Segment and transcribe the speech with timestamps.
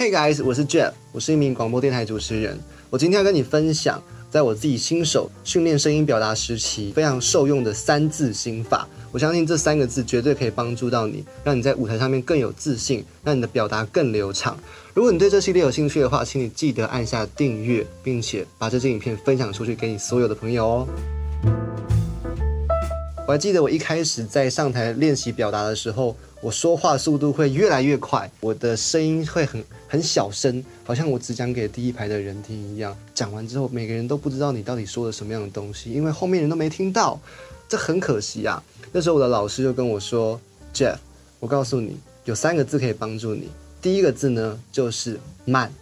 [0.00, 2.58] Hey guys，我是 Jeff，我是一名广播电台主持人。
[2.88, 8.88] 我今天要跟你分享，在我自己新手训练声音表达时期非常受用的三字心法。
[9.12, 14.58] 我相信这三个字绝对可以帮助到你，让你在舞台上面更有自信，让你的表达更流畅。
[14.94, 20.88] 如果你对这系列有兴趣的话，请你记得按下订阅，并且把这支影片分享出去给你所有的朋友哦。
[23.30, 26.16] 我还记得我一开始在上台练习表达的时候。
[26.40, 32.96] 我说话速度会越来越快，我的声音会很很小声，好像我只讲给第一排的人听一样。
[33.14, 37.20] 讲完之后，每个人都不知道你到底说了什么样的东西，因为后面人都没听到，
[37.68, 38.60] 这很可惜啊。
[38.90, 40.40] 那时候我的老师就跟我说
[40.74, 40.96] ：“Jeff，
[41.38, 43.48] 我告诉你，有三个字可以帮助你。
[43.80, 45.72] 第一个字呢，就是慢。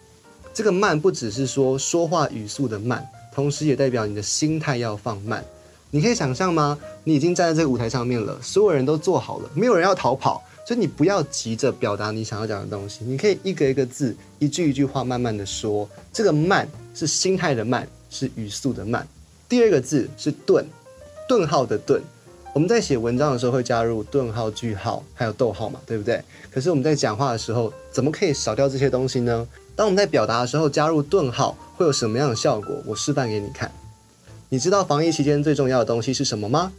[0.53, 5.43] 这个慢不只是说说话语速的慢，同时也代表你的心态要放慢。
[5.91, 6.79] 你可以想象吗？
[7.05, 15.89] 你已经站在这个舞台上面了，所有人都坐好了，没有人要逃跑。”所以你不要急着表达你想要讲的东西，你可以一个一个字、一句一句话慢慢的说。
[16.13, 19.09] 这个慢是心态的慢，是语速的慢。
[19.49, 20.63] 第二个字是顿，
[21.27, 22.03] 顿号的顿。
[22.53, 26.23] 我们在写文章的时候会加入顿号、句号，还有逗号嘛，对不对？
[26.51, 29.49] 可是我们在讲话的时候，怎么可以少掉这些东西呢？
[29.75, 32.77] 当我们在表达的时候加入顿号，会有什么样的效果？
[32.85, 33.73] 我示范给你看。
[34.49, 36.73] 你知道防疫期间最重要的东西是什么吗？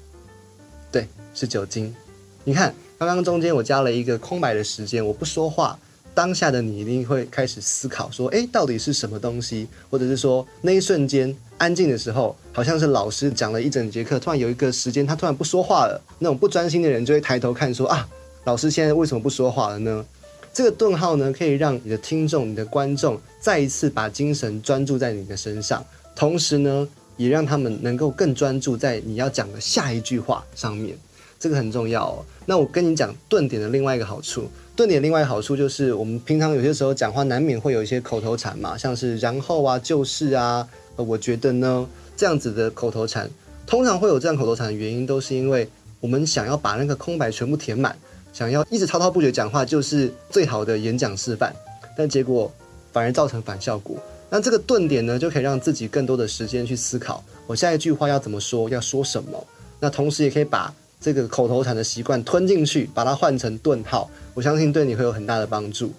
[0.91, 1.95] 对，是酒精。
[2.43, 2.73] 你看。
[2.99, 5.79] 刚刚中间我加了一个空白的时间，我不说话，
[6.13, 9.69] 当下的你一定会开始思考，说，哎，到底是什么东西？
[9.89, 18.05] 或者是说那一瞬间安静的时候，好像是老师讲了一整节课，突然有一个时间他突然不说话了，那种不专心的人就会抬头看，说啊，
[18.43, 20.05] 老师现在为什么不说话了呢？
[20.53, 25.81] 这个顿号呢，可以让你的听众、你的观众再一次把精神专注在你的身上，
[26.17, 26.85] 同时呢，
[27.19, 30.97] 也让他们能够更专注在你要讲的下一句话上面。
[31.37, 32.25] 这个很重要哦。
[32.45, 43.29] 那我跟你讲顿点的另外一个好处，顿点另外一个好处就是，我们平常有些时候讲话难免会有一些口头禅嘛，像是然后啊、就是啊、呃，我觉得呢这样子的口头禅，
[43.65, 45.69] 通常会有这样口头禅的原因，都是因为
[46.01, 47.97] 我们想要把那个空白全部填满，
[48.33, 51.55] 想要一直滔滔不绝讲话，就是最好的演讲示范，
[51.95, 52.51] 但结果
[52.91, 53.95] 反而造成反效果。
[54.29, 59.47] 那这个顿点呢，就可以让自己更多的时间去思考，我下一句话要怎么说，要说什么。
[59.79, 60.73] 那同时也可以把。
[61.01, 65.93] 这个口头禅的习惯吞进去，把它换成顿号，我相信对你会有很大的帮助。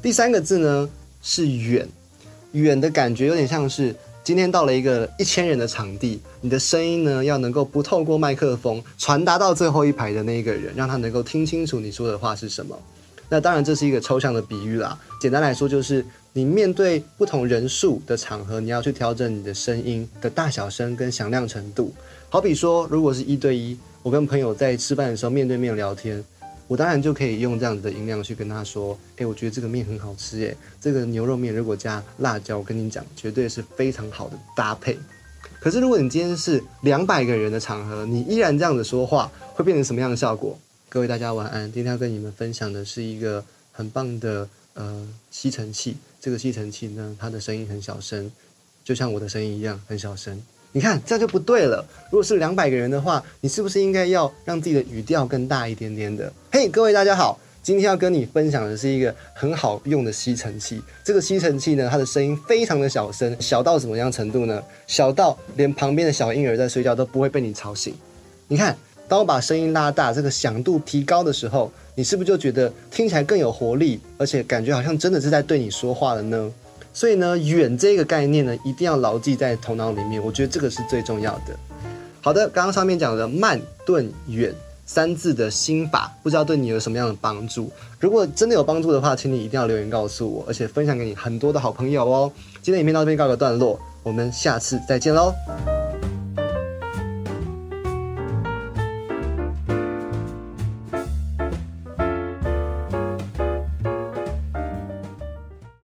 [0.00, 0.88] 第三个字呢
[1.20, 1.86] 是远，
[2.52, 3.94] 远的感觉有点像是
[4.24, 12.74] 今天到了一个一千人的场地，你的声音呢要能够不透过麦克风传达到最后一排的那一个人，让他能够听清楚你说的话是什么。
[13.28, 16.02] 那当然这是一个抽象的比喻啦，简单来说就是
[16.38, 21.92] 你面对不同人数的场合，你要去调整你的声音的大小声跟响亮程度。
[22.28, 23.76] 好比说，如果是一对一。
[24.04, 26.24] 我跟朋友在吃饭的时候面对面聊天，
[26.68, 34.96] 我当然就可以用这样子的音量去跟他说：“哎，我觉得这个面很好吃，哎，这个牛肉面如果加辣椒，我跟你讲，绝对是非常好的搭配。”
[35.58, 40.56] 可是如果你今天是两百个人的场合，你依然这样子说话，会变成什么样的效果？
[40.88, 45.96] 各位大家晚安，今天要跟你们分享的是一个很棒的呃吸尘器。
[46.20, 48.30] 这个吸尘器呢，它的声音很小声，
[48.82, 50.40] 就像我的声音一样很小声。
[50.72, 51.84] 你看，这样就不对了。
[52.10, 56.30] 如果是两百个人的话，你是不是应该要让自己的语调更大一点点的？
[56.52, 60.82] 嘿，各位大家好，今天要跟你分享的是一个很好用的吸尘器。
[61.02, 64.62] 这个吸尘器呢，它的声音非常的小声，小到什么样程度呢？
[64.86, 67.94] 小到连旁边的小婴儿在睡觉都不会被你吵醒。
[68.46, 68.76] 你看，
[69.08, 76.52] 当我把声音拉大，这个响度提高的时候，你是不是就觉得听起来更有活力，而且感觉好像真的是在对你说话了呢？
[76.92, 80.22] 所以呢，远这个概念呢，一定要牢记在头脑里面。
[80.22, 81.56] 我觉得这个是最重要的。
[82.20, 84.52] 好的，刚刚上面讲的慢、顿、远
[84.84, 87.70] 三字的心法，不知道对你有什么样的帮助？
[88.00, 92.30] 如果真的有帮助的话，请你一定要留言告诉我，而且分享给你很多的好朋友哦。
[92.60, 95.32] 今天影片到这边告个段落，我们下次再见喽。